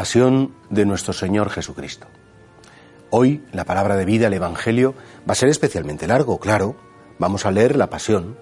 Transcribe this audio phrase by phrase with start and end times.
[0.00, 2.06] Pasión de nuestro Señor Jesucristo.
[3.10, 4.94] Hoy la palabra de vida, el Evangelio,
[5.28, 6.74] va a ser especialmente largo, claro.
[7.18, 8.38] Vamos a leer la pasión.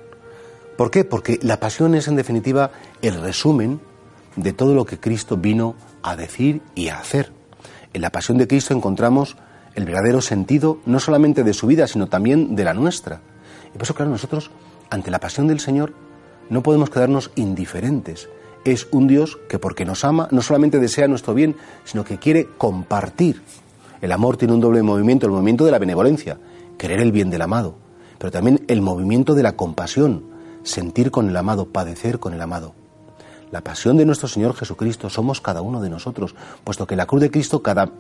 [0.77, 1.03] ¿Por qué?
[1.03, 2.71] Porque la pasión es en definitiva
[3.03, 3.81] el resumen
[4.37, 7.33] de todo lo que Cristo vino a decir y a hacer.
[7.93, 9.37] En la pasión de Cristo encontramos
[9.75, 13.21] el verdadero sentido no solamente de su vida, sino también de la nuestra.
[13.71, 14.53] Y por eso, claro, nosotros,
[14.91, 15.93] ante la pasión del Señor,
[16.51, 18.29] no podemos quedarnos indiferentes,
[18.65, 22.49] es un Dios que porque nos ama no solamente desea nuestro bien, sino que quiere
[22.59, 23.43] compartir.
[24.01, 26.39] El amor tiene un doble movimiento, el movimiento de la benevolencia,
[26.77, 27.75] querer el bien del amado,
[28.19, 30.25] pero también el movimiento de la compasión,
[30.63, 32.75] sentir con el amado, padecer con el amado.
[33.51, 37.23] La pasión de nuestro Señor Jesucristo somos cada uno de nosotros, puesto que la cruz
[37.23, 37.91] de Cristo, cada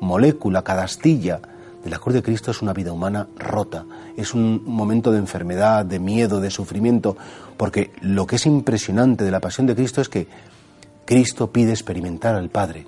[0.00, 1.40] molécula, cada astilla
[1.82, 3.84] de la de Cristo es una vida humana rota,
[4.16, 7.16] es un momento de enfermedad, de miedo, de sufrimiento,
[7.56, 10.26] porque lo que es impresionante de la pasión de Cristo es que
[11.04, 12.86] Cristo pide experimentar al Padre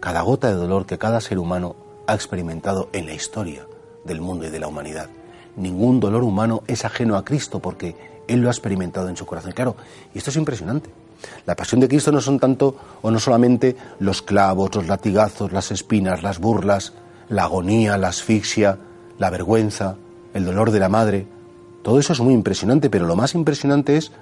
[0.00, 3.66] cada gota de dolor que cada ser humano ha experimentado en la historia
[4.04, 5.08] del mundo y de la humanidad.
[5.56, 7.96] Ningún dolor humano es ajeno a Cristo porque
[8.28, 9.52] Él lo ha experimentado en su corazón.
[9.52, 9.76] Claro,
[10.12, 10.90] y esto es impresionante.
[11.46, 15.70] La pasión de Cristo no son tanto o no solamente los clavos, los latigazos, las
[15.70, 16.92] espinas, las burlas,
[17.28, 18.78] la agonía, la asfixia,
[19.18, 19.96] la vergüenza,
[20.32, 21.26] el dolor de la madre.
[21.82, 24.12] Todo eso es muy impresionante, pero lo más impresionante es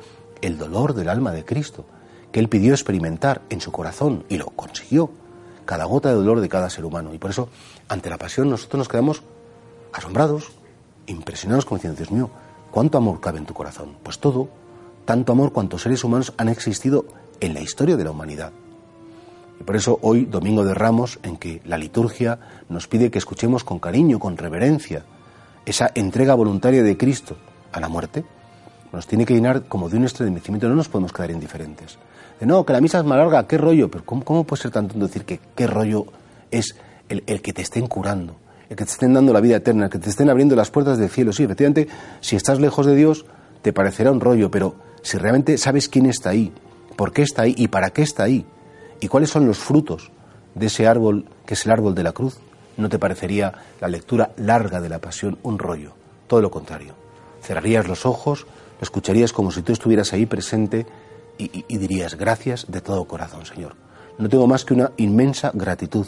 [0.41, 1.85] el dolor del alma de Cristo,
[2.31, 5.11] que Él pidió experimentar en su corazón y lo consiguió,
[5.65, 7.15] cada gota de dolor de cada ser humano.
[7.15, 7.49] Y por eso,
[7.89, 9.23] ante la pasión, nosotros nos quedamos
[9.93, 10.53] asombrados,
[11.07, 12.31] impresionados, como diciendo, Dios mío,
[12.71, 13.97] ¿cuánto amor cabe en tu corazón?
[14.03, 14.49] Pues todo,
[15.05, 17.07] tanto amor cuantos seres humanos han existido
[17.41, 18.53] en la historia de la humanidad.
[19.63, 22.37] Y por eso hoy, Domingo de Ramos, en que la liturgia
[22.69, 25.05] nos pide que escuchemos con cariño, con reverencia,
[25.65, 27.37] esa entrega voluntaria de Cristo
[27.71, 28.25] a la muerte,
[28.93, 31.97] nos tiene que llenar como de un estremecimiento, no nos podemos quedar indiferentes.
[32.41, 34.89] De no, que la misa es más larga, qué rollo, pero ¿cómo, puede ser tan
[34.89, 36.07] tonto decir que qué rollo
[36.51, 36.75] es
[37.09, 38.35] el, el, que te estén curando,
[38.69, 40.99] el que te estén dando la vida eterna, el que te estén abriendo las puertas
[40.99, 41.33] del cielo?
[41.33, 41.87] Sí, efectivamente,
[42.21, 43.27] si estás lejos de Dios,
[43.63, 46.53] te parecerá un rollo, pero si realmente sabes quién está ahí,
[46.97, 48.45] por qué está ahí y para qué está ahí,
[49.03, 50.13] ¿Y cuáles son los frutos
[50.55, 52.39] de ese árbol que es el árbol de la cruz?
[52.77, 55.93] ¿No te parecería la lectura larga de la pasión un rollo?
[56.29, 56.95] Todo lo contrario.
[57.43, 58.47] Cerrarías los ojos,
[58.79, 60.87] lo escucharías como si tú estuvieras ahí presente
[61.37, 63.75] y, dirías, gracias de todo corazón, Señor.
[64.19, 66.07] No tengo más que una inmensa gratitud.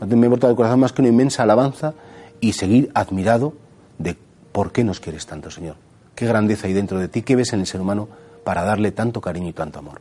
[0.00, 1.92] No me importa del corazón más que una inmensa alabanza
[2.40, 3.52] y seguir admirado
[3.98, 4.16] de
[4.52, 5.76] por qué nos quieres tanto, Señor.
[6.14, 8.08] Qué grandeza hay dentro de ti, qué ves en el ser humano
[8.44, 10.00] para darle tanto cariño y tanto amor.